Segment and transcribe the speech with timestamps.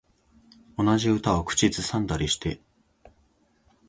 [0.79, 2.59] 同じ歌を口ずさんでたりして